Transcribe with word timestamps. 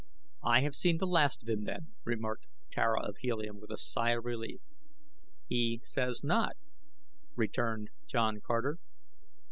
"I 0.43 0.61
have 0.61 0.73
seen 0.73 0.97
the 0.97 1.05
last 1.05 1.43
of 1.43 1.47
him 1.47 1.61
then," 1.65 1.93
remarked 2.05 2.47
Tara 2.71 3.03
of 3.03 3.17
Helium 3.17 3.59
with 3.59 3.69
a 3.69 3.77
sigh 3.77 4.13
of 4.17 4.25
relief. 4.25 4.59
"He 5.45 5.79
says 5.83 6.23
not," 6.23 6.57
returned 7.35 7.89
John 8.07 8.39
Carter. 8.43 8.79